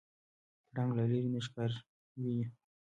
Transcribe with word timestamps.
پړانګ 0.69 0.91
له 0.97 1.03
لرې 1.11 1.29
نه 1.33 1.39
ښکار 1.45 1.71
ویني. 2.21 2.45